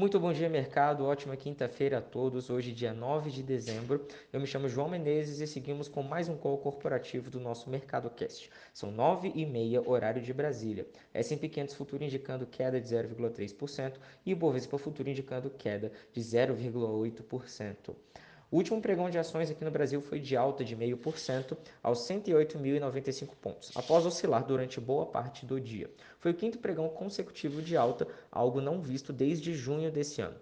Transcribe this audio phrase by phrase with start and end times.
[0.00, 1.04] Muito bom dia, mercado.
[1.04, 2.48] Ótima quinta-feira a todos.
[2.48, 4.06] Hoje, dia 9 de dezembro.
[4.32, 8.08] Eu me chamo João Menezes e seguimos com mais um call corporativo do nosso Mercado
[8.08, 8.50] Cast.
[8.72, 10.88] São 9 e meia, horário de Brasília.
[11.12, 17.94] S&P 500 Futuro indicando queda de 0,3% e Bovespa Futuro indicando queda de 0,8%.
[18.52, 23.28] O último pregão de ações aqui no Brasil foi de alta de 0,5% aos 108.095
[23.40, 25.88] pontos, após oscilar durante boa parte do dia.
[26.18, 30.34] Foi o quinto pregão consecutivo de alta, algo não visto desde junho desse ano.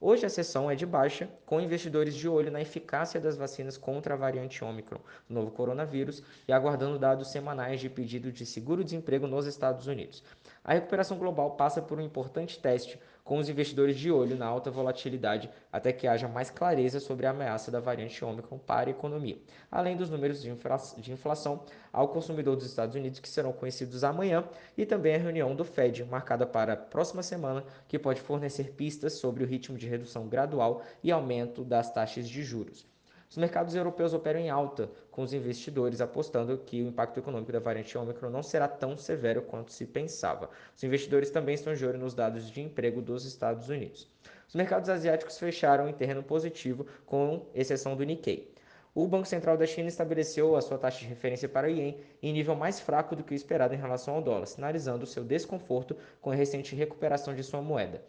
[0.00, 4.14] Hoje a sessão é de baixa, com investidores de olho na eficácia das vacinas contra
[4.14, 9.46] a variante Ômicron do novo coronavírus e aguardando dados semanais de pedido de seguro-desemprego nos
[9.46, 10.22] Estados Unidos.
[10.62, 14.70] A recuperação global passa por um importante teste com os investidores de olho na alta
[14.70, 19.36] volatilidade até que haja mais clareza sobre a ameaça da variante Ômicron para a economia,
[19.68, 20.50] além dos números de,
[20.98, 24.48] de inflação ao consumidor dos Estados Unidos que serão conhecidos amanhã
[24.78, 29.14] e também a reunião do Fed marcada para a próxima semana que pode fornecer pistas
[29.14, 32.95] sobre o ritmo de redução gradual e aumento das taxas de juros.
[33.28, 37.58] Os mercados europeus operam em alta, com os investidores apostando que o impacto econômico da
[37.58, 40.48] variante Ômicron não será tão severo quanto se pensava.
[40.76, 44.08] Os investidores também estão de olho nos dados de emprego dos Estados Unidos.
[44.48, 48.54] Os mercados asiáticos fecharam em terreno positivo, com exceção do Nikkei.
[48.94, 52.32] O Banco Central da China estabeleceu a sua taxa de referência para o Yen em
[52.32, 56.30] nível mais fraco do que o esperado em relação ao dólar, sinalizando seu desconforto com
[56.30, 58.02] a recente recuperação de sua moeda.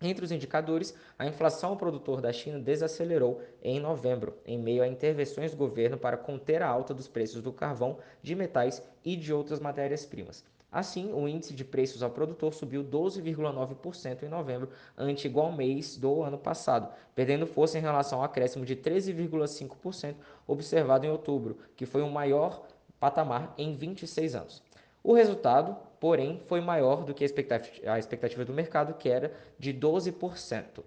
[0.00, 4.86] Entre os indicadores, a inflação ao produtor da China desacelerou em novembro, em meio a
[4.86, 9.32] intervenções do governo para conter a alta dos preços do carvão, de metais e de
[9.32, 10.44] outras matérias-primas.
[10.70, 16.22] Assim, o índice de preços ao produtor subiu 12,9% em novembro, ante igual mês do
[16.22, 20.14] ano passado, perdendo força em relação ao acréscimo de 13,5%
[20.46, 22.66] observado em outubro, que foi o maior
[23.00, 24.62] patamar em 26 anos.
[25.02, 29.32] O resultado, porém, foi maior do que a expectativa, a expectativa do mercado, que era
[29.58, 30.82] de 12%.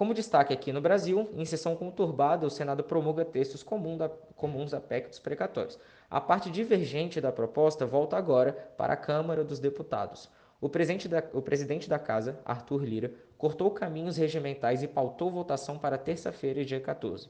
[0.00, 5.10] Como destaque aqui no Brasil, em sessão conturbada, o Senado promulga textos comuns da PEC
[5.10, 5.78] dos precatórios.
[6.08, 10.30] A parte divergente da proposta volta agora para a Câmara dos Deputados.
[10.58, 15.78] O presidente, da, o presidente da Casa, Arthur Lira, cortou caminhos regimentais e pautou votação
[15.78, 17.28] para terça-feira, dia 14.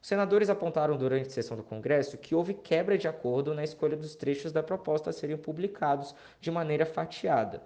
[0.00, 3.96] Os senadores apontaram durante a sessão do Congresso que houve quebra de acordo na escolha
[3.96, 7.62] dos trechos da proposta a serem publicados de maneira fatiada.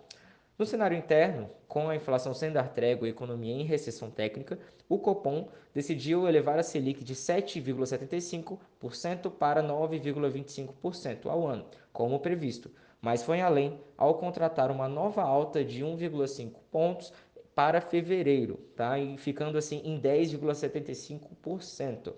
[0.58, 4.58] No cenário interno, com a inflação sem dar trégua e a economia em recessão técnica,
[4.88, 12.70] o Copom decidiu elevar a Selic de 7,75% para 9,25% ao ano, como previsto,
[13.00, 17.12] mas foi além ao contratar uma nova alta de 1,5 pontos
[17.54, 18.98] para fevereiro, tá?
[18.98, 22.12] E ficando assim em 10,75%.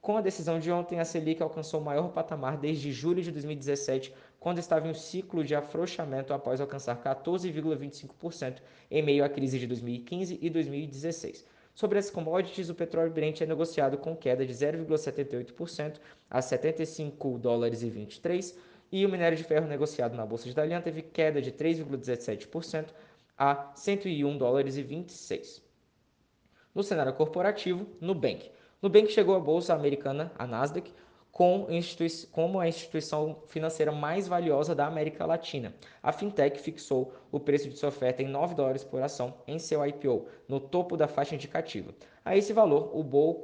[0.00, 4.12] Com a decisão de ontem, a Selic alcançou o maior patamar desde julho de 2017,
[4.38, 8.58] quando estava em um ciclo de afrouxamento após alcançar 14,25%
[8.90, 11.46] em meio à crise de 2015 e 2016.
[11.74, 15.94] Sobre as commodities, o petróleo Brent é negociado com queda de 0,78%
[16.30, 18.58] a 75 dólares e 23
[18.92, 22.88] e o minério de ferro negociado na bolsa de Dalian teve queda de 3,17%
[23.36, 25.62] a 101 dólares e 26.
[26.74, 28.50] No cenário corporativo, Nubank.
[28.82, 30.92] Nubank chegou à bolsa americana, a Nasdaq,
[31.34, 31.66] com
[32.30, 35.74] como a instituição financeira mais valiosa da América Latina.
[36.00, 39.84] A fintech fixou o preço de sua oferta em 9 dólares por ação em seu
[39.84, 41.92] IPO, no topo da faixa indicativa.
[42.24, 43.00] A esse valor, o,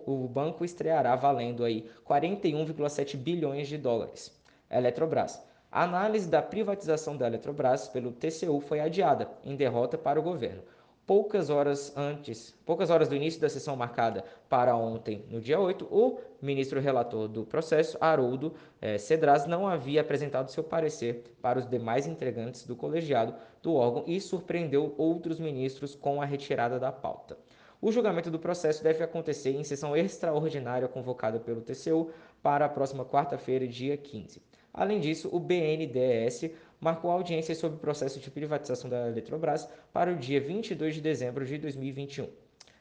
[0.07, 4.41] o banco estreará valendo aí 41,7 bilhões de dólares.
[4.71, 5.43] Eletrobras.
[5.73, 10.65] A análise da privatização da Eletrobras pelo TCU foi adiada, em derrota para o governo.
[11.07, 15.85] Poucas horas antes, poucas horas do início da sessão marcada para ontem, no dia 8,
[15.85, 21.69] o ministro relator do processo, Haroldo eh, Cedras, não havia apresentado seu parecer para os
[21.69, 23.33] demais integrantes do colegiado
[23.63, 27.39] do órgão e surpreendeu outros ministros com a retirada da pauta.
[27.81, 32.11] O julgamento do processo deve acontecer em sessão extraordinária convocada pelo TCU
[32.43, 34.50] para a próxima quarta-feira, dia 15.
[34.73, 36.51] Além disso, o BNDES
[36.81, 41.45] marcou audiência sobre o processo de privatização da Eletrobras para o dia 22 de dezembro
[41.45, 42.29] de 2021.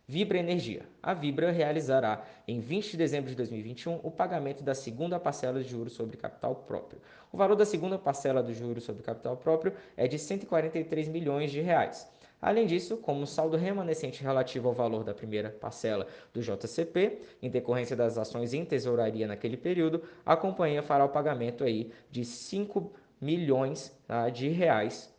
[0.08, 0.88] Vibra Energia.
[1.04, 5.70] A Vibra realizará, em 20 de dezembro de 2021, o pagamento da segunda parcela de
[5.70, 7.00] juros sobre capital próprio.
[7.32, 11.62] O valor da segunda parcela do juros sobre capital próprio é de 143 milhões de
[11.62, 12.10] reais.
[12.42, 17.96] Além disso, como saldo remanescente relativo ao valor da primeira parcela do JCP, em decorrência
[17.96, 23.94] das ações em tesouraria naquele período, a companhia fará o pagamento aí de 5 milhões
[24.08, 25.14] tá, de reais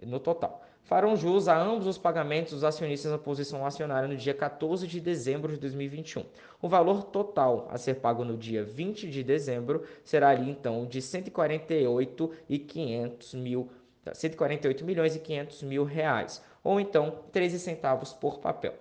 [0.00, 0.64] no total.
[0.82, 5.00] Farão jus a ambos os pagamentos dos acionistas na posição acionária no dia 14 de
[5.00, 6.24] dezembro de 2021.
[6.60, 11.02] O valor total a ser pago no dia 20 de dezembro será ali então de
[11.02, 13.68] 148 e 500 mil
[14.12, 16.42] 148 milhões e 500 mil reais.
[16.62, 18.74] Ou então 13 centavos por papel.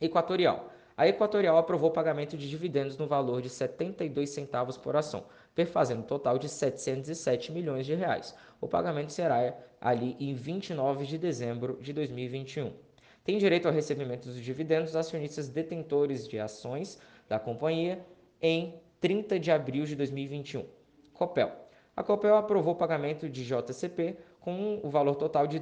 [0.00, 0.70] Equatorial.
[0.96, 5.24] A Equatorial aprovou pagamento de dividendos no valor de 72 centavos por ação,
[5.54, 8.34] perfazendo um total de 707 milhões de reais.
[8.60, 12.72] O pagamento será ali em 29 de dezembro de 2021.
[13.24, 16.98] Tem direito ao recebimento dos dividendos acionistas detentores de ações
[17.28, 18.04] da companhia
[18.40, 20.66] em 30 de abril de 2021.
[21.14, 21.50] Copel.
[21.96, 25.58] A Copel aprovou o pagamento de JCP com o valor total de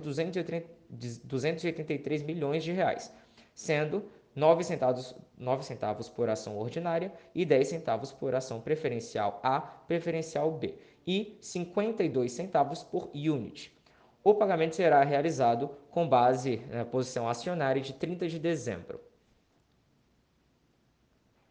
[0.88, 3.12] 283 milhões de reais,
[3.54, 9.60] sendo 9 centavos, 9 centavos por ação ordinária e 10 centavos por ação preferencial A,
[9.60, 10.76] preferencial B
[11.06, 13.76] e 52 centavos por unit.
[14.22, 19.00] O pagamento será realizado com base na posição acionária de 30 de dezembro.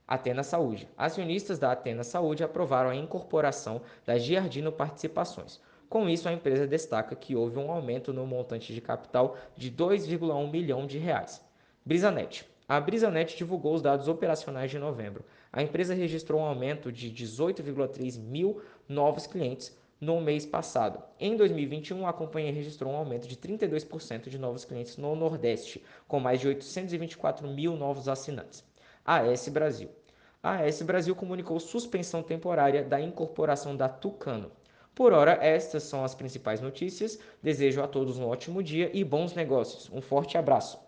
[0.07, 0.87] Atena Saúde.
[0.95, 5.59] Acionistas da Atena Saúde aprovaram a incorporação da Giardino Participações.
[5.89, 10.51] Com isso, a empresa destaca que houve um aumento no montante de capital de 2,1
[10.51, 11.41] milhão de reais.
[11.85, 12.45] Brisanet.
[12.67, 15.23] A Brisanet divulgou os dados operacionais de novembro.
[15.53, 21.01] A empresa registrou um aumento de 18,3 mil novos clientes no mês passado.
[21.17, 26.19] Em 2021, a companhia registrou um aumento de 32% de novos clientes no Nordeste, com
[26.19, 28.65] mais de 824 mil novos assinantes.
[29.05, 29.89] AS Brasil.
[30.43, 34.51] A AS Brasil comunicou suspensão temporária da incorporação da Tucano.
[34.97, 37.19] Por hora, estas são as principais notícias.
[37.39, 39.87] Desejo a todos um ótimo dia e bons negócios.
[39.93, 40.86] Um forte abraço.